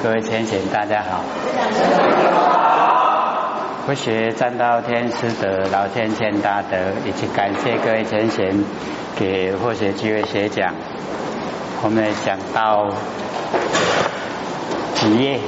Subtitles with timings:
[0.00, 1.24] 各位先贤，大家好。
[3.84, 8.64] 佛学占道天师德老天贤大德，以及感谢各位先贤
[9.18, 10.72] 给佛学机会学讲。
[11.82, 12.88] 我们讲到
[14.94, 15.40] 几页？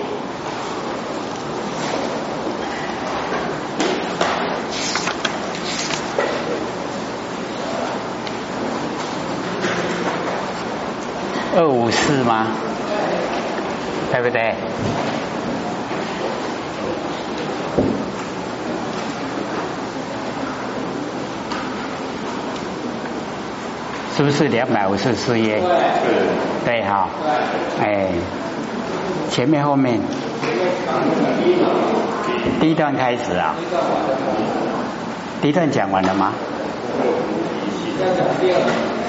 [11.56, 12.46] 二五四吗？
[14.10, 14.54] 对不对？
[24.16, 25.62] 是不是两百五十四页？
[26.66, 27.08] 对，哈。
[27.80, 28.08] 哎，
[29.30, 30.00] 前面后面。
[32.60, 33.54] 第一段开始啊。
[35.40, 36.32] 第一段讲完了吗？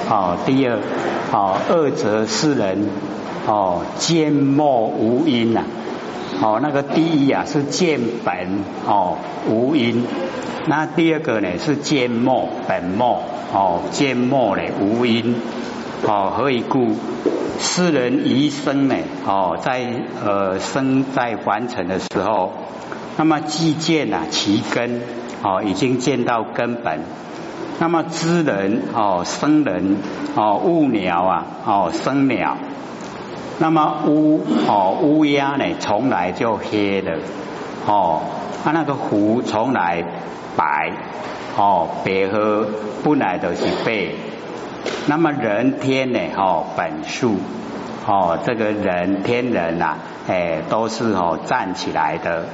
[0.08, 0.78] 好，第二，
[1.30, 2.88] 好，二则四人。
[3.46, 5.62] 哦，见末无因呐，
[6.40, 9.16] 哦，那个第一啊是见本哦
[9.48, 10.04] 无因，
[10.66, 13.20] 那第二个呢是见末本末
[13.52, 15.34] 哦见末呢无因
[16.06, 16.94] 哦何以故？
[17.58, 19.86] 世人一生呢哦在
[20.24, 22.52] 呃生在凡尘的时候，
[23.16, 25.00] 那么既见啊其根
[25.42, 27.00] 哦已经见到根本，
[27.78, 29.96] 那么知人哦生人
[30.34, 32.56] 哦物鸟啊哦生鸟。
[33.58, 37.18] 那么乌哦乌鸦呢，从来就黑的
[37.86, 38.22] 哦，
[38.64, 40.04] 它那个狐从来
[40.56, 40.92] 白
[41.56, 42.66] 哦，白和
[43.04, 44.08] 本来都是白。
[45.06, 47.36] 那么人天呢哦本数
[48.06, 49.96] 哦，这个人天人呐
[50.28, 52.46] 哎都是哦站起来的。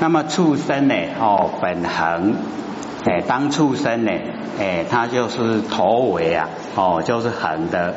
[0.00, 2.36] 那么畜生呢哦本恒
[3.06, 4.12] 哎当畜生呢
[4.60, 7.94] 哎它就是头尾啊哦就是横的。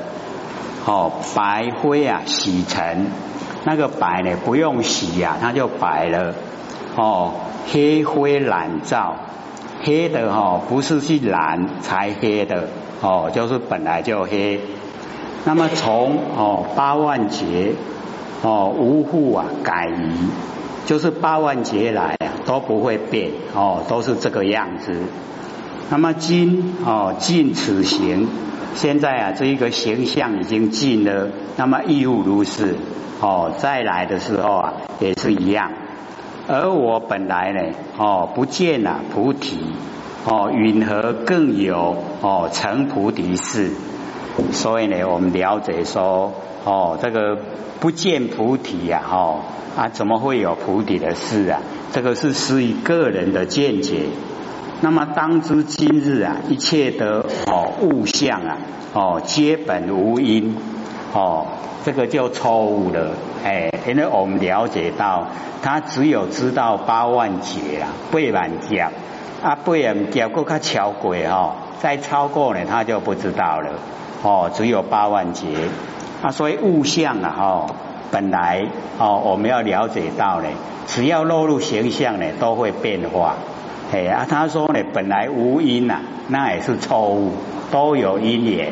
[0.85, 3.07] 哦，白灰啊，洗尘
[3.63, 6.33] 那个白呢，不用洗呀，它就白了。
[6.95, 7.33] 哦，
[7.71, 9.15] 黑灰染皂，
[9.83, 12.67] 黑的哈，不是去染才黑的，
[13.01, 14.59] 哦，就是本来就黑。
[15.45, 17.73] 那么从哦八万劫
[18.41, 20.29] 哦无户啊改移，
[20.87, 24.99] 就是八万劫来啊都不会变，哦，都是这个样子。
[25.91, 28.27] 那么今哦尽此行。
[28.73, 32.75] 现在啊，这一个形象已经尽了，那么亦复如是
[33.19, 33.53] 哦。
[33.57, 35.71] 再来的时候啊，也是一样。
[36.47, 37.61] 而我本来呢，
[37.97, 39.57] 哦，不见了菩提，
[40.25, 43.71] 哦，云何更有哦成菩提事？
[44.51, 46.33] 所以呢，我们了解说，
[46.63, 47.37] 哦，这个
[47.79, 49.41] 不见菩提呀，哦
[49.77, 51.61] 啊，怎么会有菩提的事啊？
[51.91, 54.05] 这个是属于个人的见解。
[54.83, 58.57] 那么当知今日啊，一切的哦物象啊，
[58.93, 60.55] 哦皆本无因，
[61.13, 61.45] 哦
[61.85, 63.11] 这个就错误了，
[63.45, 65.27] 哎，因为我们了解到，
[65.61, 68.91] 他只有知道八万劫啊，八万劫啊，
[69.43, 73.69] 八万劫过他超过哦，再超过呢，他就不知道了，
[74.23, 75.47] 哦，只有八万劫
[76.23, 77.75] 啊，所以物象啊，哦
[78.09, 78.65] 本来
[78.97, 80.47] 哦我们要了解到呢，
[80.87, 83.35] 只要落入形象呢，都会变化。
[83.93, 87.33] 哎啊，他说呢，本来无因呐，那也是错误，
[87.71, 88.71] 都有因缘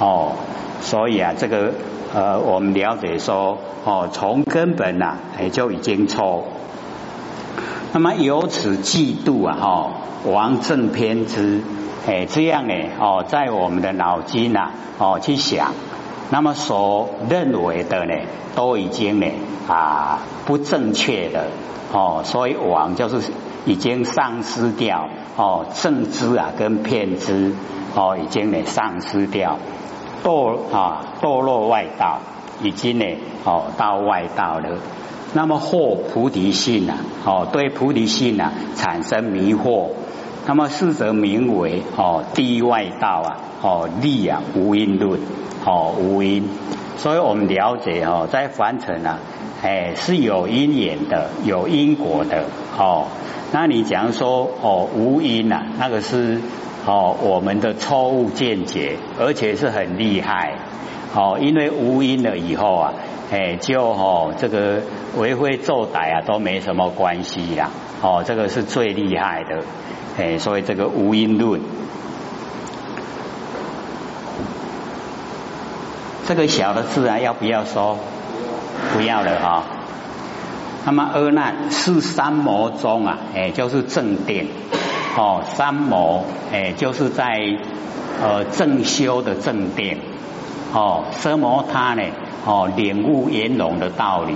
[0.00, 0.32] 哦。
[0.80, 1.72] 所以啊，这个
[2.12, 6.44] 呃，我们了解说哦，从根本呐，哎就已经错。
[7.92, 9.90] 那么由此嫉妒啊，哈，
[10.24, 11.60] 王正偏执，
[12.08, 15.74] 哎，这样呢，哦，在我们的脑筋呐，哦去想，
[16.30, 18.14] 那么所认为的呢，
[18.56, 19.26] 都已经呢
[19.68, 21.46] 啊不正确的
[21.92, 23.22] 哦，所以王就是。
[23.66, 27.52] 已经丧失掉哦，正知啊跟骗知
[27.94, 29.58] 哦，已经呢丧失掉
[30.24, 32.20] 堕啊堕落外道，
[32.62, 33.04] 已经呢
[33.44, 34.78] 哦到外道了。
[35.34, 39.88] 那么惑菩提心啊，哦对菩提心啊产生迷惑，
[40.46, 45.20] 那么是则名为哦地外道啊，哦立啊无因论，
[45.64, 46.48] 哦无因。
[46.98, 49.18] 所以我们了解哦，在凡尘啊，
[49.62, 52.44] 哎是有因缘的，有因果的
[52.78, 53.08] 哦。
[53.52, 56.40] 那你假如说哦无因呐，那个是
[56.86, 60.54] 哦我们的错误见解，而且是很厉害
[61.14, 62.94] 哦，因为无因了以后啊，
[63.32, 64.80] 哎就哦这个
[65.18, 67.70] 为非作歹啊都没什么关系啦，
[68.00, 69.62] 哦这个是最厉害的，
[70.18, 71.60] 哎所以这个无因论，
[76.26, 77.98] 这个小的字啊要不要说？
[78.94, 79.62] 不要了哈。
[80.84, 84.48] 那么阿难是三摩中啊，哎，就是正定
[85.16, 87.40] 哦，三摩哎，就是在
[88.22, 89.98] 呃正修的正定
[90.72, 92.02] 哦，奢摩他呢
[92.44, 94.34] 哦，领悟圆融的道理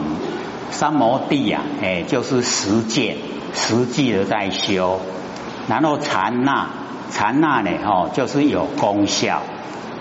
[0.71, 3.17] 三摩地呀，哎，就是实践，
[3.55, 5.01] 实际的在修。
[5.71, 6.67] 然后禅那，
[7.11, 9.41] 禅那呢，哦，就是有功效，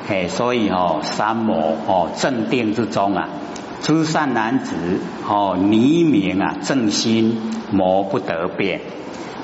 [0.10, 3.30] 哎，所以哦，三摩哦，正定之中啊，
[3.84, 7.40] 诸善男子哦，黎明啊，正心
[7.72, 8.82] 魔不得变，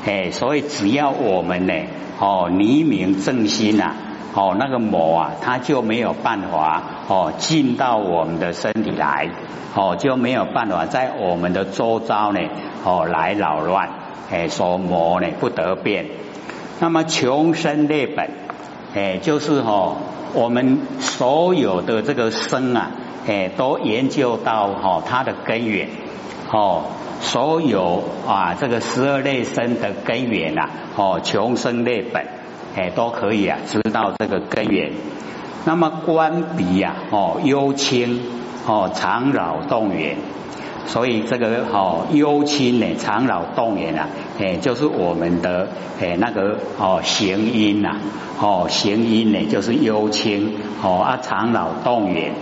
[0.03, 1.73] 哎，所以只要我们呢，
[2.19, 3.93] 哦，黎明正心呐。
[4.37, 9.29] 哦，那个魔啊，它就没有办法哦进到我们的身体来，
[9.73, 12.41] 哦就没有办法在我们的周遭呢
[12.83, 13.87] 哦来扰乱，
[14.31, 16.05] 哎说魔呢不得变。
[16.79, 18.29] 那么穷生劣本，
[18.93, 19.97] 哎就是哦
[20.33, 22.91] 我们所有的这个生啊，
[23.27, 25.89] 哎都研究到哈它的根源，
[26.51, 26.83] 哦
[27.21, 32.25] 所有啊这个十二类生的根源呐，哦穷生劣本。
[32.77, 34.91] 哎，都可以啊，知道这个根源。
[35.63, 38.19] 那么观鼻呀，哦，幽清
[38.67, 40.17] 哦，常扰动源。
[40.87, 44.07] 所以这个哦，幽清呢，长老动源啊，
[44.39, 45.67] 哎，就是我们的
[45.99, 47.97] 哎那个哦，行音呐，
[48.39, 52.33] 哦，行音呢，就是幽清哦啊，长老动源。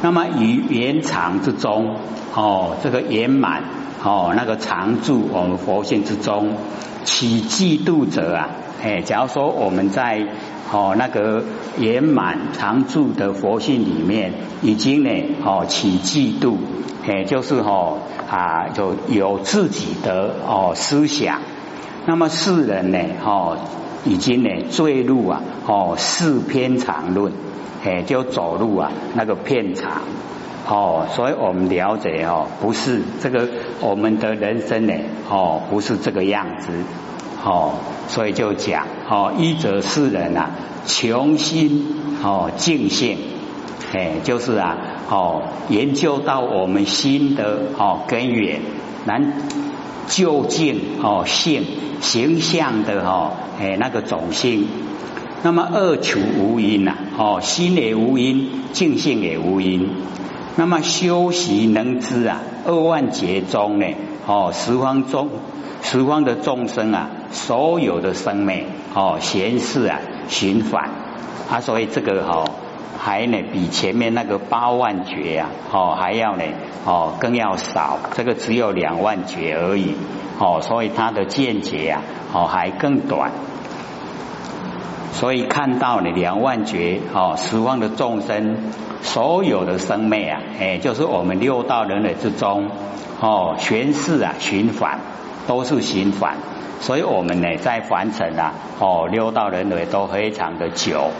[0.00, 1.96] 那么于圆常之中，
[2.34, 3.62] 哦，这个圆满
[4.02, 6.56] 哦，那个常住我们佛性之中，
[7.04, 8.48] 起嫉妒者啊。
[8.82, 10.26] 哎，假如说我们在
[10.72, 11.44] 哦那个
[11.78, 14.32] 圆满常住的佛性里面，
[14.62, 15.10] 已经呢
[15.44, 16.56] 哦起嫉妒，
[17.06, 17.98] 哎就是哦
[18.30, 21.40] 啊就有自己的哦思想，
[22.06, 23.58] 那么世人呢哦
[24.04, 27.32] 已经呢坠入啊哦四偏常论，
[27.84, 30.02] 哎就走入啊那个偏常
[30.66, 33.46] 哦，所以我们了解哦不是这个
[33.80, 34.94] 我们的人生呢
[35.28, 36.72] 哦不是这个样子。
[37.44, 37.72] 哦，
[38.08, 40.50] 所以就讲哦，一者世人啊，
[40.86, 41.84] 穷心
[42.22, 43.18] 哦净性，
[43.92, 44.76] 哎，就是啊
[45.10, 48.60] 哦，研究到我们心的哦根源，
[49.06, 49.32] 难
[50.06, 51.64] 究竟哦性
[52.00, 54.68] 形象的哦哎那个种性，
[55.42, 59.90] 那么二求无因呐，哦心也无因，净性也无因，
[60.54, 63.86] 那么修习能知啊，二万劫中呢，
[64.28, 65.28] 哦十方中。
[65.84, 69.98] 十方的众生啊，所有的生命哦，闲事啊，
[70.28, 70.90] 循环
[71.50, 72.44] 啊，所以这个哈
[72.98, 76.44] 还呢比前面那个八万劫啊，哦还要呢
[76.84, 79.94] 哦更要少，这个只有两万劫而已
[80.38, 82.02] 哦，所以它的见解啊
[82.34, 83.32] 哦还更短，
[85.12, 88.58] 所以看到呢两万劫哦，十方的众生
[89.00, 92.70] 所有的生命啊，哎就是我们六道人类之中
[93.20, 95.00] 哦，全是啊循环。
[95.46, 96.36] 都是行返，
[96.80, 101.10] 所以我们呢在凡尘啊，哦，六道轮回都非常的久，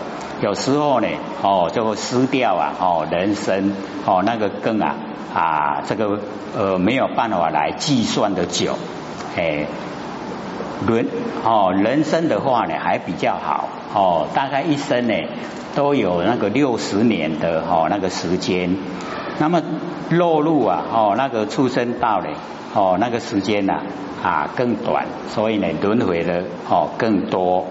[0.40, 1.08] 有时候呢，
[1.42, 3.74] 哦，就会失掉啊，哦，人生
[4.06, 4.94] 哦那个更啊
[5.34, 6.20] 啊这个
[6.56, 8.76] 呃没有办法来计算的久，
[9.36, 9.66] 哎，
[10.86, 11.06] 轮
[11.44, 15.14] 哦人生的话呢还比较好，哦，大概一生呢
[15.74, 18.76] 都有那个六十年的哦那个时间，
[19.40, 19.60] 那么
[20.10, 22.28] 落入啊哦那个畜生道呢，
[22.74, 23.72] 哦那个时间呐。
[23.74, 23.82] 啊，
[24.22, 27.66] 啊更短，所以呢，轮回的哦更多。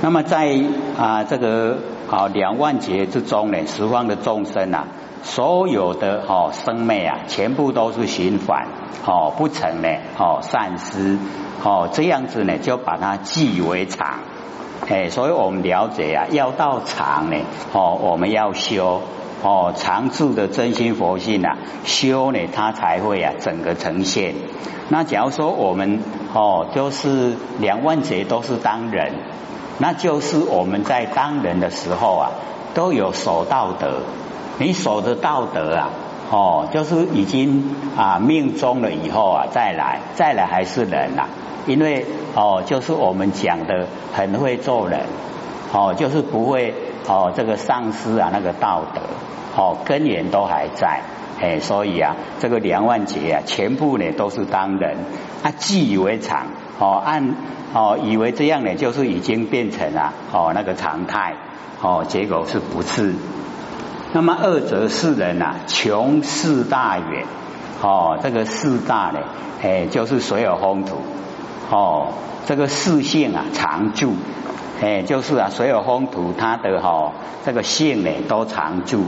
[0.00, 0.60] 那么在
[0.98, 1.78] 啊这个
[2.10, 4.86] 啊两万劫之中呢，十方的众生啊，
[5.22, 8.66] 所有的哦生灭啊，全部都是循环
[9.06, 9.88] 哦，不成呢
[10.18, 11.18] 哦善失
[11.62, 14.18] 哦这样子呢，就把它记为常。
[14.88, 17.36] 哎，所以我们了解啊，要到常呢
[17.72, 19.02] 哦，我们要修。
[19.42, 24.34] 哦，常住的真心佛性啊，修呢，它才会啊，整个呈现。
[24.88, 26.00] 那假如说我们
[26.34, 29.12] 哦，就是两万劫都是当人，
[29.78, 32.30] 那就是我们在当人的时候啊，
[32.74, 34.00] 都有守道德。
[34.58, 35.90] 你守的道德啊，
[36.32, 41.26] 哦，就是已经啊命中了以后啊，再来再来还是人呐。
[41.66, 45.00] 因为哦，就是我们讲的很会做人，
[45.72, 46.74] 哦，就是不会
[47.06, 49.00] 哦这个丧失啊那个道德。
[49.56, 51.00] 哦，根源都还在，
[51.40, 54.98] 哎，所以啊，这个梁万劫啊，全部呢都是当人，
[55.42, 56.46] 啊，既以为常，
[56.78, 57.34] 哦，按
[57.74, 61.34] 哦，以为这样呢，就是已经变成了哦那个常态，
[61.82, 63.16] 哦，结果是不是？
[64.12, 67.24] 那么二则世人啊，穷四大远，
[67.82, 69.18] 哦，这个四大呢，
[69.60, 70.98] 哎，就是所有风土，
[71.68, 72.12] 哦，
[72.46, 74.14] 这个四性啊，常住，
[74.80, 77.12] 哎，就是啊，所有风土它的哈
[77.44, 79.02] 这个性呢都常住。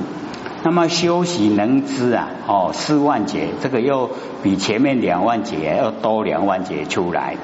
[0.62, 4.10] 那么修习能知啊，哦，四万劫，这个又
[4.42, 7.36] 比前面两万劫要多两万劫出来。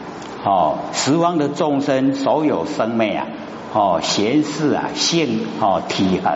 [0.45, 3.26] 哦，十方的众生，所有生命啊，
[3.73, 6.33] 哦，闲事啊，性哦，体恒，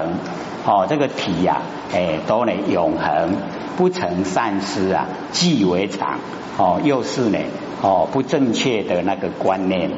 [0.64, 3.34] 哦，这个体呀，哎，都呢永恒，
[3.76, 6.18] 不成善失啊，即为常。
[6.56, 7.38] 哦，又是呢，
[7.82, 9.90] 哦，不正确的那个观念。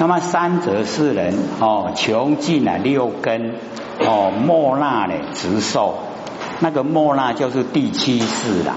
[0.00, 3.52] 那么三者是人，哦，穷尽了六根。
[3.98, 5.12] 哦，莫那呢？
[5.34, 5.98] 直受
[6.60, 8.76] 那个莫那就是第七世啦。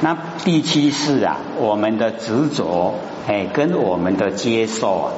[0.00, 2.94] 那第七世啊，我们的执着
[3.26, 5.10] 哎，跟我们的接受啊，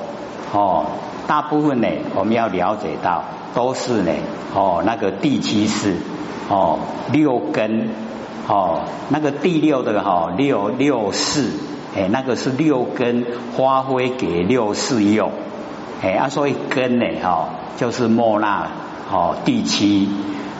[0.54, 0.86] 哦，
[1.26, 3.24] 大部分呢，我们要了解到
[3.54, 4.12] 都是呢，
[4.54, 5.96] 哦，那个第七世
[6.48, 6.78] 哦，
[7.12, 7.90] 六根
[8.48, 11.50] 哦，那个第六的哈六六世
[11.96, 13.24] 哎，那个是六根
[13.56, 15.32] 发挥给六世用
[16.02, 18.68] 哎，啊，所以根呢哈就是莫那。
[19.08, 20.08] 哦，第七，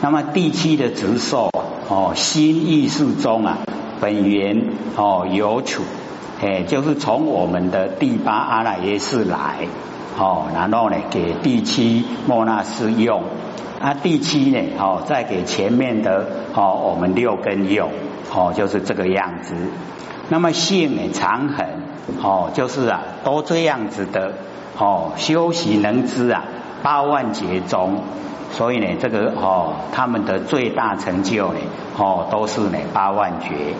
[0.01, 1.51] 那么第七的直受
[1.89, 3.57] 哦，心意识中啊，
[3.99, 5.83] 本源哦有处，
[6.41, 9.67] 哎，就是从我们的第八阿赖耶识来
[10.17, 13.23] 哦，然后呢给第七莫那斯用，
[13.81, 17.89] 啊第七呢哦再给前面的哦我们六根用
[18.33, 19.55] 哦，就是这个样子。
[20.29, 21.65] 那么性呢常恒
[22.21, 24.33] 哦，就是啊都这样子的
[24.77, 26.43] 哦，修习能知啊
[26.83, 28.03] 八万劫中。
[28.49, 31.59] 所以呢，这个哦，他们的最大成就呢，
[31.97, 33.75] 哦，都是呢八万劫。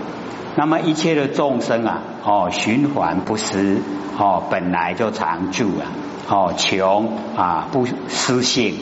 [0.57, 3.77] 那么一切的众生啊，哦，循环不失，
[4.19, 5.87] 哦，本来就常住啊，
[6.29, 8.75] 哦，穷啊不失性，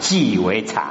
[0.00, 0.84] 即为常，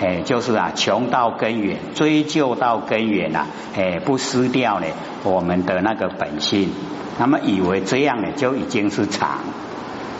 [0.00, 3.46] 哎，就是啊，穷到根源，追究到根源啊，
[3.76, 4.86] 哎，不失掉呢
[5.22, 6.70] 我们的那个本性，
[7.18, 9.38] 那么以为这样呢就已经是常。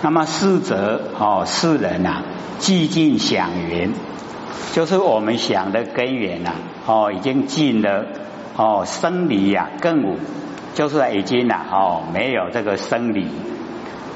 [0.03, 2.23] 那么四者哦，世人呐。
[2.61, 3.93] 寂静想缘，
[4.73, 6.53] 就是我们想的根源呐。
[6.87, 8.07] 哦，已经尽了
[8.57, 10.19] 哦，生理呀更无，
[10.75, 13.27] 就是已经呐哦，没有这个生理。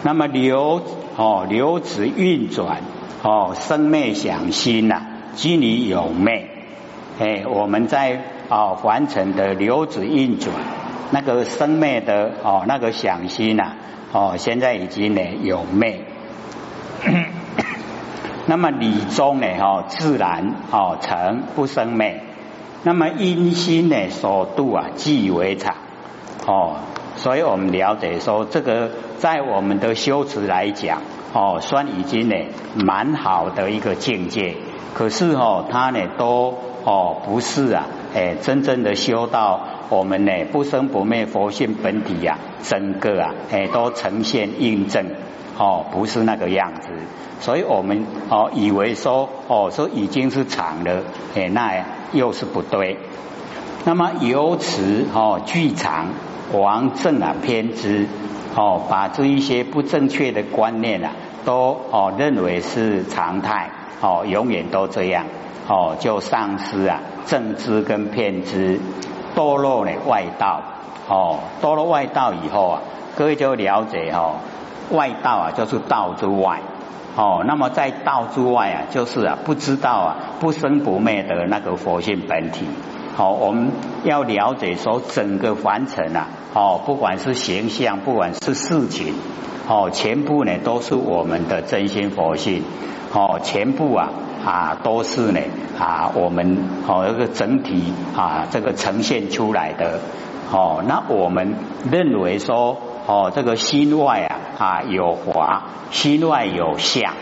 [0.05, 0.81] 那么流
[1.17, 2.83] 哦，流子运转
[3.23, 5.03] 哦，生灭想心呐，
[5.39, 6.49] 即里有昧。
[7.21, 10.53] 哎，我们在哦完成的流子运转，
[11.13, 13.75] 那个生灭的哦那个想心呐，
[14.13, 16.03] 哦现在已经呢有昧。
[18.47, 22.21] 那么理中呢，哦，自然哦成不生昧。
[22.83, 25.77] 那么阴心呢，所度啊，即为常。
[26.49, 26.79] 哦，
[27.15, 31.01] 所以我们了解说，这个在我们的修持来讲，
[31.33, 32.35] 哦，算已经呢
[32.75, 34.57] 蛮好的一个境界。
[34.95, 36.55] 可是哦，他呢都
[36.85, 45.05] 哦不是啊，哎，真正的修到我们呢不生不灭佛性本体呀，整个啊，哎，都呈现印证。
[45.61, 46.89] 哦，不是那个样子，
[47.41, 51.03] 所以我们哦以为说哦说已经是常了，
[51.35, 52.97] 哎，那又是不对。
[53.85, 56.11] 那么由此哦具常
[56.53, 58.07] 王正啊偏执
[58.55, 61.11] 哦，把这一些不正确的观念啊，
[61.45, 63.71] 都哦认为是常态
[64.01, 65.25] 哦，永远都这样
[65.69, 68.81] 哦，就丧失啊正知跟偏知，
[69.35, 70.63] 堕落了外道
[71.09, 72.83] 哦，堕落外道以后啊，
[73.17, 74.37] 各位就了解哦。
[74.91, 76.61] 外道啊，就是道之外
[77.15, 77.45] 哦。
[77.47, 82.67] 那么在道之外啊，就是啊，不知道啊，不生不灭的那个佛性本体。
[83.17, 83.73] 好，我们
[84.05, 89.13] 要了解说，整个凡尘啊，哦，不管是形象，不管是事情，
[89.69, 92.63] 哦，全部呢都是我们的真心佛性。
[93.13, 94.11] 哦，全部啊
[94.45, 95.41] 啊都是呢
[95.79, 100.01] 啊我们哦一个整体啊这个呈现出来的。
[100.51, 101.55] 哦，那我们
[101.91, 102.77] 认为说。
[103.11, 107.15] 哦，这个心外啊啊有华，心外有相，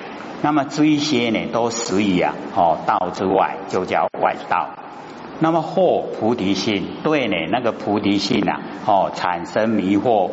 [0.43, 4.71] 那么这一些呢都属于啊哦道之外，就叫外道。
[5.38, 10.33] 那么惑菩提心，对呢那个菩提心呐哦产生迷惑，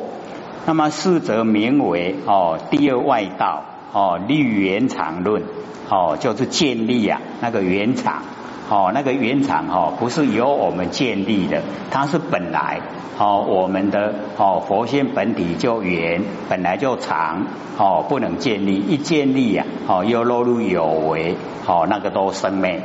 [0.65, 3.61] 那么四则名为哦第二外道
[3.93, 5.43] 哦立原常论
[5.89, 8.23] 哦就是建立啊那个原常。
[8.69, 12.79] 哦，那个原厂哦，不是由我们建立的，它是本来
[13.19, 17.45] 哦，我们的哦佛性本体就圆，本来就长
[17.77, 21.35] 哦，不能建立，一建立呀哦，又落入有为
[21.67, 22.81] 哦，那个都生灭。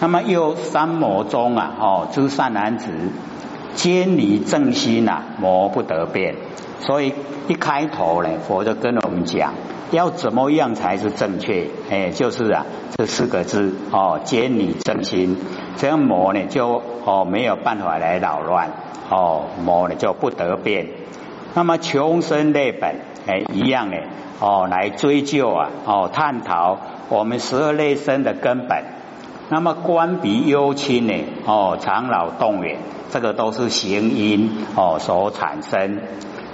[0.00, 2.92] 那么又三魔中啊哦，诸善男子
[3.74, 6.36] 坚离正心呐，魔不得变。
[6.80, 7.14] 所以
[7.48, 9.54] 一开头呢，佛就跟我们讲。
[9.90, 11.66] 要怎么样才是正确？
[11.90, 12.66] 哎，就是啊，
[12.96, 15.36] 这四个字哦，坚你正心，
[15.76, 18.70] 这样魔呢就哦没有办法来扰乱
[19.10, 20.86] 哦，魔呢就不得变。
[21.54, 23.96] 那么穷生内本哎一样呢
[24.38, 26.78] 哦来追究啊哦探讨
[27.08, 28.84] 我们十二类生的根本
[29.48, 31.14] 那么官比幽亲呢？
[31.44, 32.78] 哦，长老动员，
[33.10, 35.98] 这个都是行因哦所产生。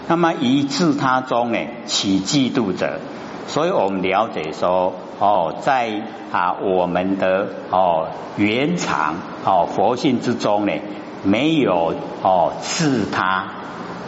[0.09, 3.01] 那么以自他中呢起嫉妒者，
[3.47, 10.73] 所以我们了解说哦，在啊我们的哦原场哦佛性之中呢，
[11.23, 13.45] 没有哦自他，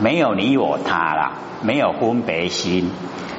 [0.00, 2.90] 没有你我他啦，没有分别心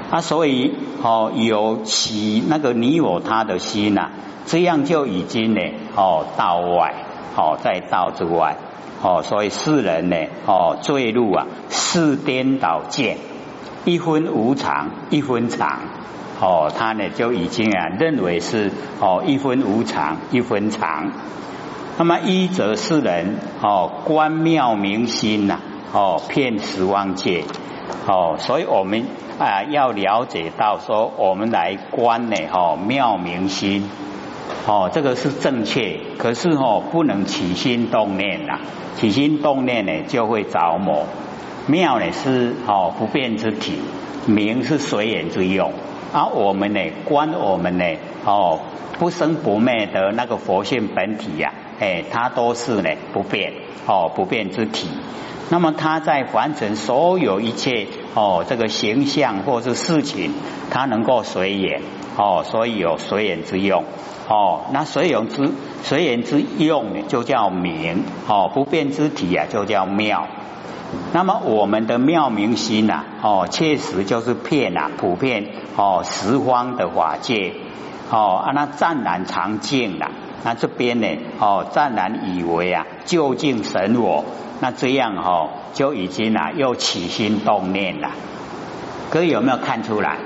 [0.10, 4.10] 啊，所以哦有起那个你我他的心呐，
[4.46, 5.62] 这样就已经呢
[5.96, 6.96] 哦道外
[7.36, 8.56] 哦在道之外。
[9.02, 13.16] 哦，所以世人呢，哦，坠入啊，是颠倒见，
[13.86, 15.80] 一分无常，一分常，
[16.40, 21.12] 哦，他呢就已经啊认为是哦一分无常，一分常。
[21.98, 25.60] 那么一则是人哦观妙明心呐，
[25.94, 27.44] 哦骗十方界，
[28.08, 29.06] 哦，所以我们
[29.38, 33.90] 啊要了解到说，我们来观呢，哦妙明心。
[34.68, 38.60] 哦，这个是正确，可是哦，不能起心动念呐，
[38.96, 41.06] 起心动念呢就会着魔。
[41.70, 43.80] 妙呢是哦不变之体，
[44.26, 45.72] 明是随缘之用，
[46.12, 47.86] 而我们呢观我们呢
[48.26, 48.60] 哦
[48.98, 53.54] 不生不灭的那个佛性本体呀，哎，它都是呢不变
[53.86, 54.88] 哦不变之体。
[55.52, 57.86] 那么它在完成所有一切
[58.16, 60.32] 哦这个形象或是事情，
[60.72, 61.84] 它能够随缘
[62.18, 63.84] 哦，所以有随缘之用。
[64.28, 65.52] 哦，那随缘之
[65.84, 70.28] 随缘之用呢，就叫明哦，不变之体啊，就叫妙。
[71.14, 77.54] 那么我们的妙明心呐，哦，确实就是骗啊，普遍哦，十方的法界
[78.12, 80.12] 哦，啊，那湛然常见啦。
[80.44, 81.08] 那这边呢，
[81.40, 84.26] 哦，湛然以为啊，究竟神我，
[84.62, 88.12] 那这样哦，就已经啊，又起心动念了。
[89.10, 90.18] 各位有没有看出来？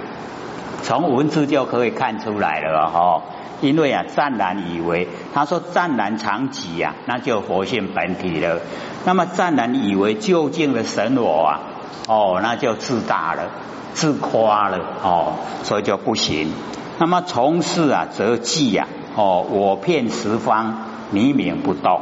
[0.82, 3.24] 从文字就可以看出来了哦。
[3.64, 8.60] 因为啊，湛然以为，他说湛然常己呀，那就佛性本体了。
[9.06, 11.60] 那么湛然以为究竟的神我啊，
[12.08, 13.50] 哦，那就自大了，
[13.94, 16.52] 自夸了哦，所以就不行。
[17.00, 20.76] 那么从事啊，则记呀，哦，我骗十方，
[21.12, 22.02] 弥冥不动。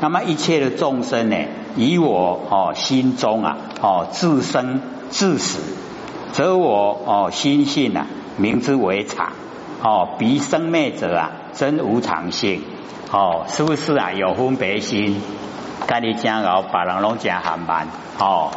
[0.00, 1.36] 那么一切的众生呢，
[1.76, 5.58] 以我哦心中啊，哦自生自死，
[6.32, 9.32] 则我哦心性啊，名之为常。
[9.82, 12.62] 哦，彼生灭者啊，真无常性。
[13.10, 14.12] 哦，是不是啊？
[14.12, 15.20] 有分别心，
[15.86, 17.88] 跟你讲哦，把人拢讲很慢。
[18.18, 18.52] 哦，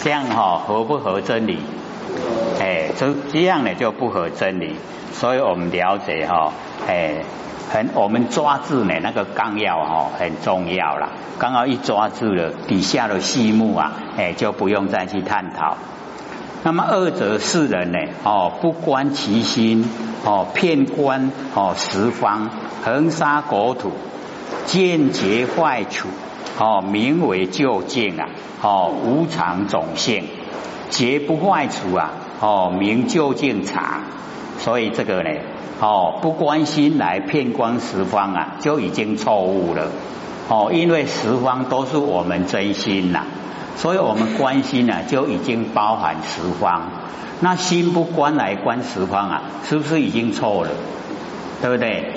[0.00, 1.58] 这样哈合不合真理？
[2.60, 4.76] 哎，这这样呢就不合真理。
[5.12, 6.52] 所以我们了解哈，
[6.86, 7.24] 哎，
[7.72, 11.08] 很我们抓住呢那个纲要哈很重要了。
[11.38, 15.76] 刚刚一抓住了底下的细目啊，哎就不用再去探讨。
[16.64, 17.98] 那么二者世人呢？
[18.24, 19.88] 哦，不观其心，
[20.24, 22.50] 哦，骗观哦十方，
[22.84, 23.92] 横杀国土，
[24.66, 26.08] 见劫坏处，
[26.58, 28.28] 哦，名为究竟啊，
[28.60, 30.24] 哦，无常种性，
[30.90, 34.02] 劫不坏处啊，哦，名究竟常。
[34.58, 35.30] 所以这个呢，
[35.80, 39.92] 哦，不关心来骗观十方啊，就已经错误了。
[40.48, 43.24] 哦，因为十方都是我们真心呐。
[43.78, 46.82] 所以我们关心呢，就已经包含十方。
[47.40, 50.70] 那心不观来观十方啊，是不是已经错了？
[51.62, 52.12] 对不对？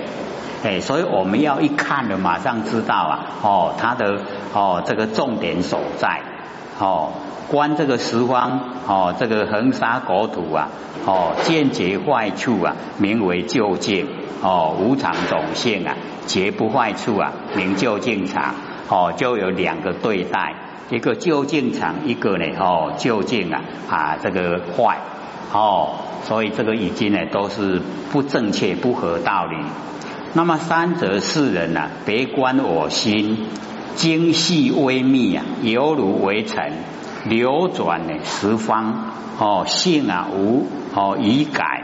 [0.63, 4.19] 哎，所以我们要一看了，马上知道啊，哦，它的
[4.54, 6.21] 哦这个重点所在，
[6.80, 7.10] 哦，
[7.47, 10.69] 观这个十方，哦，这个横沙国土啊，
[11.06, 14.08] 哦，见结坏处啊，名为究竟，
[14.41, 15.95] 哦，无常种性啊，
[16.26, 18.56] 结不坏处啊，名究竟常，
[18.89, 20.56] 哦，就有两个对待。
[20.91, 24.99] 一个究竟长，一个呢哦究竟啊啊这个坏
[25.54, 29.56] 哦，所以这个已经呢都是不正确、不合道理。
[30.34, 33.38] 那么三者四人呐，别观我心，
[33.95, 36.73] 精细微密啊，犹如微尘
[37.25, 41.84] 流转呢十方哦，性啊无哦已改，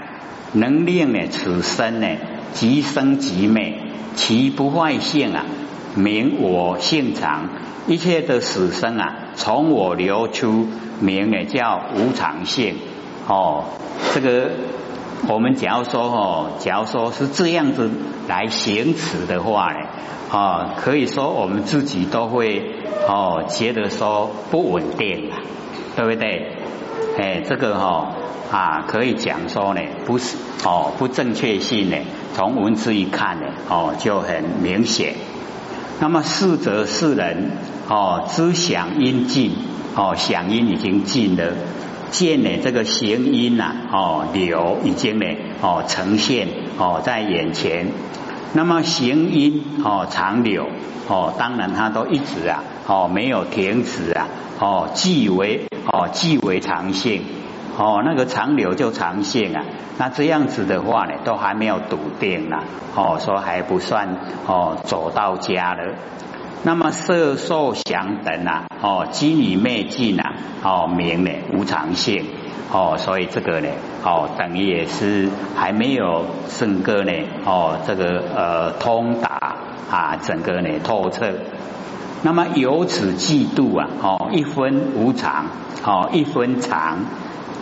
[0.52, 2.08] 能令呢此身呢
[2.52, 3.74] 即生即灭，
[4.16, 5.46] 其不坏性啊，
[5.96, 7.50] 名我性常。
[7.88, 10.68] 一切的死生啊，从我流出，
[11.00, 12.76] 名呢叫无常性。
[13.30, 13.64] 哦，
[14.14, 14.52] 这个
[15.30, 17.90] 我们假如说哦，假如说是这样子
[18.28, 19.88] 来行持的话呢，
[20.32, 22.62] 啊，可以说我们自己都会
[23.08, 25.40] 哦觉得说不稳定啊，
[25.96, 26.58] 对不对？
[27.18, 28.16] 哎，这个哈
[28.52, 31.98] 啊可以讲说呢，不是哦不正确性呢，
[32.34, 35.14] 从文字一看呢，哦就很明显。
[36.00, 37.52] 那么四则四人
[37.90, 39.52] 哦，知想因尽
[39.96, 41.54] 哦，想因已经尽了，
[42.12, 45.26] 见呢这个行因呐哦流已经呢
[45.62, 47.88] 哦呈现哦在眼前，
[48.54, 50.68] 那么行因哦长流
[51.08, 54.28] 哦，当然它都一直啊哦没有停止啊
[54.60, 57.22] 哦即为哦即为长性。
[57.78, 59.64] 哦那个长流就长线啊，
[59.98, 62.64] 那这样子的话呢，都还没有笃定啊
[62.96, 65.94] 哦，说还不算哦走到家了。
[66.64, 72.26] 那么色受想等啊哦机理灭尽啊哦明呢无常性。
[72.70, 73.70] 哦，所以这个呢，
[74.04, 77.14] 哦，等于也是还没有整个呢，
[77.46, 79.56] 哦，这个呃通达
[79.90, 81.32] 啊，整个呢透彻。
[82.24, 85.46] 那么由此嫉妒啊，哦，一分无常，
[85.86, 87.06] 哦，一分常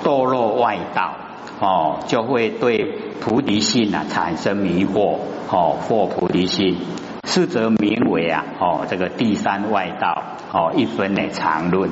[0.05, 1.15] 堕落外道，
[1.59, 2.85] 哦，就会对
[3.19, 5.17] 菩提心啊产生迷惑，
[5.49, 6.77] 哦，或菩提心，
[7.23, 10.21] 是则名为啊，哦，这个第三外道，
[10.53, 11.89] 哦，一分的常论。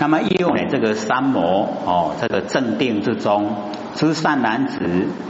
[0.00, 3.54] 那么用呢这个三摩哦，这个正定之中，
[3.94, 4.80] 知善男子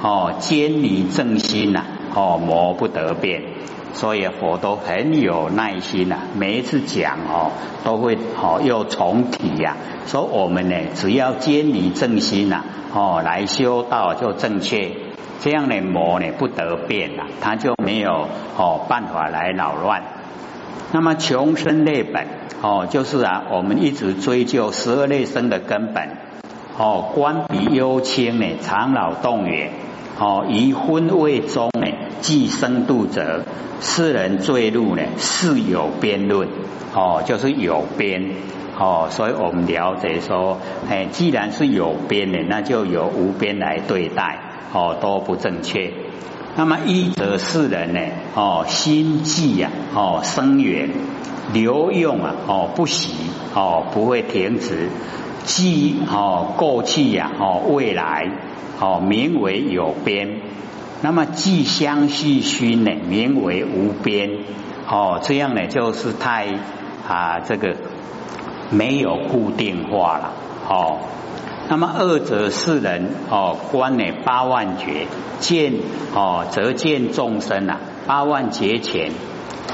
[0.03, 1.83] 哦，坚离正心呐
[2.15, 3.43] 哦，魔不得变。
[3.92, 7.53] 所以佛都很有耐心呐，每一次讲哦，
[7.85, 9.76] 都会哦又重提呀，
[10.07, 14.92] 说我们呢只要坚离正心呐哦，来修道就正确，
[15.40, 20.03] 这样的魔呢不得变了，他就没有哦办法来扰乱。
[20.92, 22.26] 那么穷生类本。
[22.62, 26.11] 哦，就是啊，我们一直追究十二类生的根本。
[26.76, 29.70] 哦，观彼幽清呢，长老动远。
[30.18, 31.87] 哦，以昏位中呢，
[32.20, 33.44] 即生度者，
[33.80, 36.48] 世人坠入呢，是有边论。
[36.94, 38.30] 哦，就是有边。
[38.78, 44.38] 哦，所以我们了解说，哎，既然是有边的，那就由无边来对待。
[44.72, 45.92] 哦，都不正确。
[46.56, 48.00] 那么一则世人呢，
[48.35, 50.90] 哦，心计呀，哦，生远。
[51.52, 53.12] 留用啊，哦，不息，
[53.54, 54.88] 哦，不会停止，
[55.42, 58.30] 既哦过去呀，哦未来，
[58.78, 60.28] 哦名为有边，
[61.03, 64.31] 那么既相续熏呢，名为无边，
[64.89, 66.47] 哦这样呢就是太
[67.09, 67.77] 啊这个
[68.71, 70.33] 没有固定化了，
[70.69, 70.99] 哦，
[71.69, 75.07] 那么二者世人哦观呢八万劫
[75.39, 75.73] 见
[76.15, 79.13] 哦则见众生啊八万劫前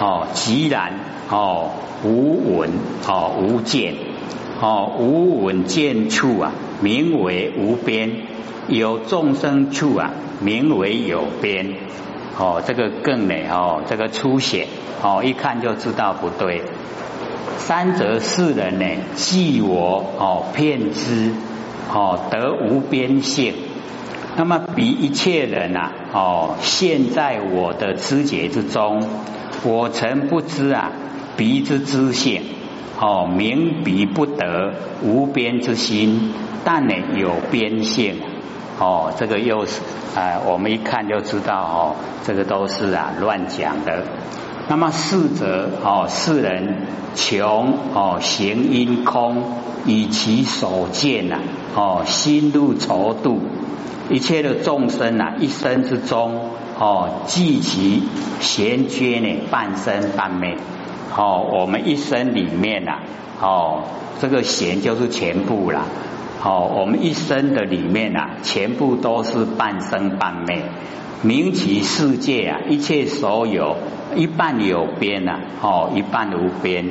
[0.01, 0.93] 哦即然。
[1.29, 1.71] 哦，
[2.05, 2.71] 无闻
[3.09, 3.95] 哦，无见。
[4.61, 8.11] 哦，无闻见处啊，名为无边；
[8.69, 11.75] 有众生处啊，名为有边。
[12.39, 14.67] 哦，这个更呢哦，这个粗显
[15.03, 16.63] 哦，一看就知道不对。
[17.59, 21.33] 三则世人呢，即我哦，骗之
[21.93, 23.55] 哦，得无边性。
[24.37, 29.09] 那么比一切人呐哦，现在我的知觉之中，
[29.65, 30.93] 我曾不知啊。
[31.39, 32.41] 鼻之知性，
[32.99, 36.33] 哦，明鼻不得无边之心，
[36.65, 38.15] 但呢有边性，
[38.79, 39.81] 哦，这个又是
[40.15, 44.03] 啊，我们一看就知道哦，这个都是啊乱讲的。
[44.69, 49.43] 那么四者哦，世人穷哦，行因空，
[49.87, 51.39] 以其所见呐，
[51.75, 53.41] 哦，心入愁度，
[54.11, 58.03] 一切的众生呐，一生之中哦，记其
[58.41, 60.57] 闲缺呢，半生半灭。
[61.17, 62.99] 哦，我们一生里面呐，
[63.41, 63.85] 哦，
[64.21, 65.85] 这个闲就是全部了。
[66.43, 70.63] 哦，我们一生的里面呐，全部都是半生半灭。
[71.23, 73.77] 名其世界啊，一切所有
[74.15, 76.87] 一半有边呐，哦，一半无边。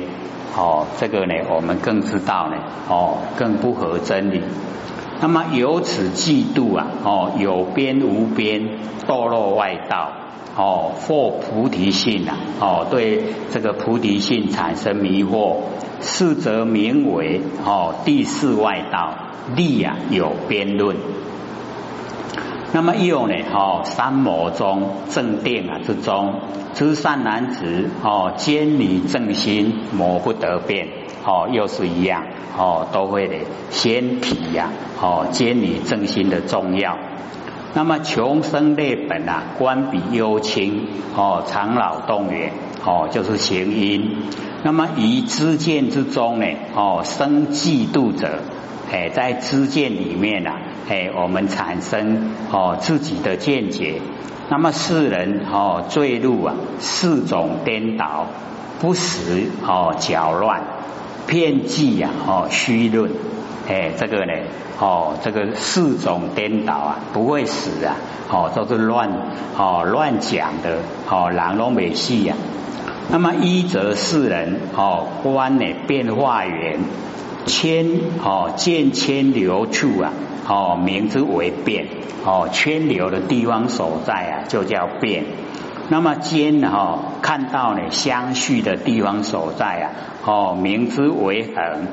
[0.56, 2.56] 哦，这个呢，我们更知道呢，
[2.88, 4.42] 哦，更不合真理。
[5.20, 8.68] 那么由此嫉妒啊，哦，有边无边，
[9.06, 10.12] 堕落外道。
[10.56, 15.56] 哦，或菩提性啊，哦，对这个菩提性产生迷惑，
[16.00, 19.14] 是则名为哦第四外道
[19.54, 20.96] 力啊有辩论。
[22.72, 26.40] 那么又呢，哦三摩中正定啊之中，
[26.74, 30.88] 知善男子哦坚离正心，魔不得变。
[31.24, 32.22] 哦，又是一样
[32.56, 33.34] 哦，都会的
[33.70, 36.96] 先体呀，哦坚离正心的重要。
[37.76, 42.50] 那么穷生类本啊，观彼幽清哦，长老动员
[42.82, 44.16] 哦，就是行因。
[44.62, 48.38] 那么以知见之中呢，哦，生嫉妒者，
[48.90, 50.58] 哎，在知见里面啊，
[50.88, 54.00] 哎，我们产生哦自己的见解。
[54.48, 58.24] 那么世人哦坠入啊四种颠倒，
[58.80, 60.62] 不实哦搅乱，
[61.26, 63.10] 偏计呀哦虚论。
[63.68, 64.32] 哎，这个呢，
[64.78, 67.96] 哦，这个四种颠倒啊，不会死啊，
[68.30, 69.10] 哦，都是乱，
[69.58, 70.78] 哦，乱讲的，
[71.10, 72.36] 哦，狼龙美戏呀。
[73.10, 76.80] 那么一则世人，哦，观呢变化缘，
[77.46, 77.86] 千，
[78.22, 80.12] 哦，见千流处啊，
[80.48, 81.86] 哦，名之为变，
[82.24, 85.24] 哦，千流的地方所在啊，就叫变。
[85.88, 89.90] 那么间哈看到呢相续的地方所在啊，
[90.24, 91.86] 哦，名之为恒，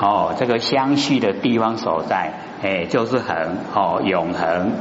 [0.00, 3.36] 哦，这个相续的地方所在，哎，就是恒，
[3.74, 4.72] 哦，永恒。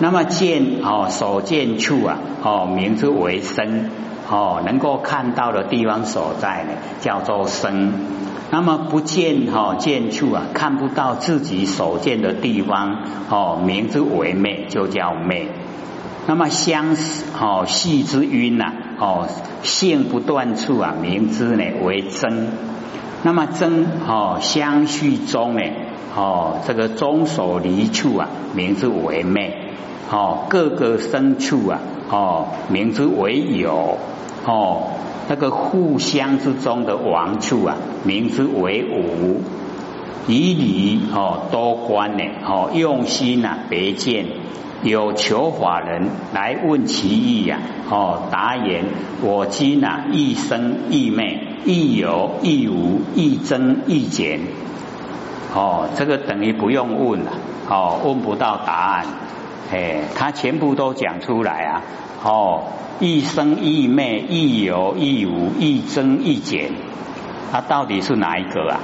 [0.00, 3.90] 那么见哦所见处啊，哦，名之为生，
[4.28, 7.92] 哦，能够看到的地方所在呢，叫做生。
[8.50, 12.96] 那么不见哈见处啊，看不到自己所见的地方，
[13.30, 15.48] 哦，名之为昧，就叫昧。
[16.26, 16.96] 那么相
[17.40, 19.26] 哦系之晕呐，哦
[19.62, 22.48] 线不断处啊，名之呢为真。
[23.24, 25.62] 那么真哦相续中呢，
[26.14, 29.70] 哦这个中所离处啊，名之为昧。
[30.10, 33.98] 哦各个生处啊，哦名之为有。
[34.44, 34.90] 哦
[35.28, 39.40] 那个互相之中的王处啊，名之为无。
[40.28, 44.26] 以理哦多观呢，哦用心呐别见。
[44.82, 48.84] 有求法人来问其意呀，哦，答言：
[49.20, 54.40] 我今呐，一生一昧，亦有亦无，亦增亦减。
[55.54, 57.32] 哦，这个等于不用问了，
[57.68, 59.06] 哦，问不到答案，
[59.72, 61.82] 哎，他全部都讲出来啊，
[62.24, 62.64] 哦，
[62.98, 66.72] 一生一昧，亦有亦无，亦增亦减，
[67.52, 68.80] 他到底是哪一个啊？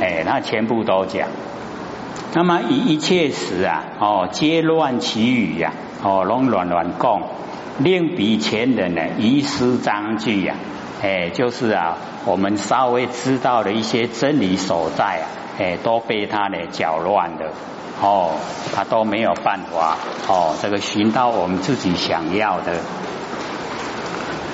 [0.00, 1.28] 哎，他全部都讲。
[2.34, 7.22] 那么以一切时啊，哦，皆乱其语呀，哦，拢乱乱讲，
[7.78, 10.54] 令比前人呢遗失章句呀，
[11.02, 15.24] 哎，就是啊，我们稍微知道的一些真理所在啊，
[15.58, 17.52] 哎，都被他呢搅乱了，
[18.02, 18.32] 哦，
[18.74, 19.96] 他都没有办法，
[20.28, 22.72] 哦，这个寻到我们自己想要的。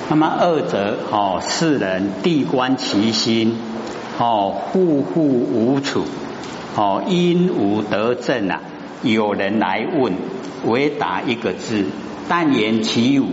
[0.09, 3.57] 那么二者哦，世人地观其心，
[4.19, 6.05] 哦，户户无处。
[6.75, 8.61] 哦，因无得证啊！
[9.03, 10.13] 有人来问，
[10.65, 11.85] 唯答一个字：
[12.27, 13.27] 但言其无。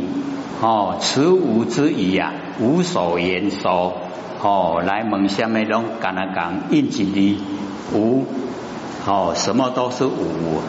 [0.60, 3.94] 哦，此无之疑啊，无所言说。
[4.42, 7.38] 哦，来问下面拢讲啊讲，应几哩
[7.94, 8.26] 无？
[9.06, 10.60] 哦，什么都是无。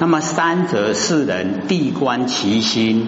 [0.00, 3.06] 那么三者四人地观其心，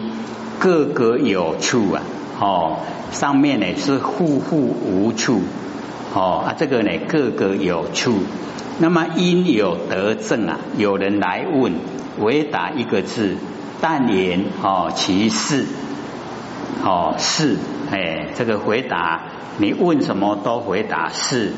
[0.61, 2.03] 各个有处啊。
[2.39, 2.77] 哦，
[3.11, 5.41] 上面呢是户户无处。
[6.15, 8.19] 哦啊，这个呢，各个有处。
[8.79, 11.73] 那么因有得证啊，有人来问，
[12.21, 13.37] 回答一个字，
[13.81, 15.65] 但言哦其事，
[16.85, 17.57] 哦是，
[17.91, 19.23] 哎，这个回答
[19.59, 21.53] 你问什么都回答是。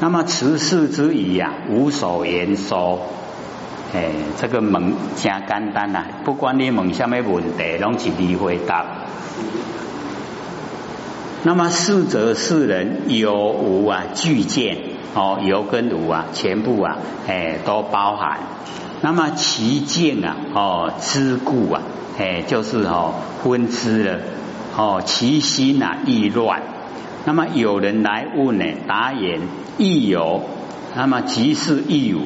[0.00, 3.00] 那么此事之疑呀，无所言说。
[3.92, 4.72] 哎，这个问
[5.16, 8.84] 真简单呐，不管你问什么问题，拢是你回答。
[11.42, 14.76] 那么四则四人有无啊俱见
[15.14, 18.40] 哦有跟无啊全部啊哎都包含。
[19.00, 21.80] 那么其见啊哦知故啊
[22.18, 24.18] 哎就是哦分支了
[24.76, 26.60] 哦其心啊亦乱。
[27.24, 29.40] 那么有人来问呢答言
[29.78, 30.42] 亦有。
[30.94, 32.20] 那么即是亦无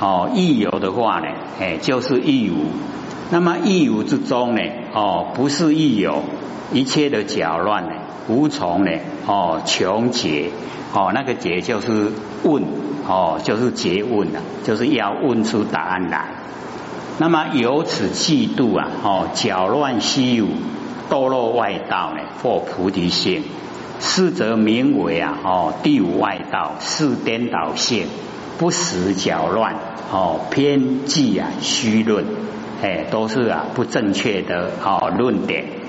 [0.00, 1.28] 哦亦有的话呢
[1.60, 2.66] 哎就是亦无。
[3.30, 6.24] 那么亦无之中呢哦不是亦有
[6.72, 7.99] 一切的搅乱呢。
[8.28, 8.90] 无从呢？
[9.26, 10.50] 哦，穷解
[10.92, 12.64] 哦，那个解就是问
[13.06, 16.28] 哦，就是诘问了，就是要问出答案来。
[17.18, 20.48] 那么由此嫉妒啊，哦，搅乱虚无，
[21.10, 23.42] 堕落外道呢，或菩提心，
[24.00, 28.06] 是则名为啊，哦，第五外道，是颠倒性，
[28.58, 29.74] 不实搅乱
[30.10, 32.24] 哦，偏激啊，虚论，
[32.82, 35.79] 哎，都是啊不正确的哦论点。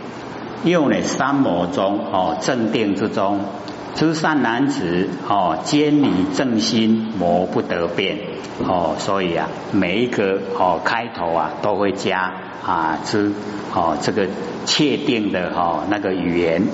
[0.64, 3.40] 又呢，三摩中哦，正定之中，
[3.96, 8.20] 知善男子哦，坚理正心，魔不得变
[8.64, 8.96] 哦。
[9.00, 12.32] 所以啊，每一个哦开头啊，都会加
[12.64, 13.32] 啊之
[13.74, 14.28] 哦这个
[14.66, 16.68] 确定的哦那个语言。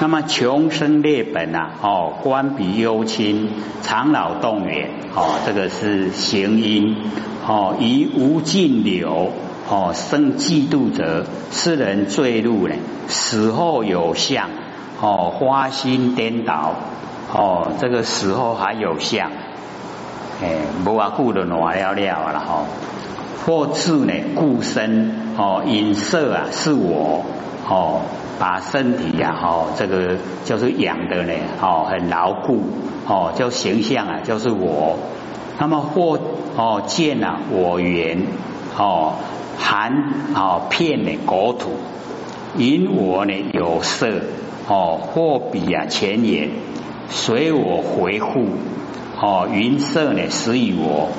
[0.00, 3.50] 那么穷生劣本啊哦，官比幽亲，
[3.82, 6.96] 长老动员哦，这个是行因
[7.46, 9.30] 哦，以无尽流。
[9.70, 12.74] 哦，生嫉妒者，世人坠入呢，
[13.06, 14.48] 死后有相，
[15.00, 16.74] 哦，花心颠倒，
[17.32, 19.30] 哦，这个死后还有相，
[20.42, 22.64] 哎，无啊，故的挪了了了哈，
[23.46, 27.24] 或自呢固身，哦，隐色啊是我，
[27.68, 28.00] 哦，
[28.40, 32.64] 把身体呀，哦，这个就是养的呢，哦，很牢固，
[33.06, 34.98] 哦，就形象啊就是我，
[35.60, 36.18] 那么或
[36.56, 38.26] 哦见啊我缘，
[38.76, 39.14] 哦。
[39.60, 41.70] 含哦片的国土，
[42.56, 44.08] 因我呢有色
[44.66, 46.48] 哦或比啊前言，
[47.08, 48.46] 随我回复
[49.20, 51.10] 哦云色呢使以我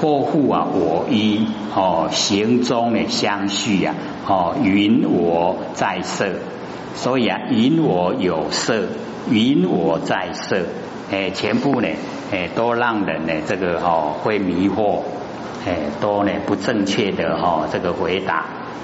[0.00, 3.94] 或复啊我一哦行中呢相续啊
[4.26, 6.26] 哦云我在色，
[6.94, 8.86] 所以啊云我有色，
[9.30, 10.62] 云我在色，
[11.10, 11.88] 哎全部呢
[12.32, 15.00] 哎都让人呢这个哦会迷惑，
[15.64, 18.59] 哎多呢不正确的哈这个回答。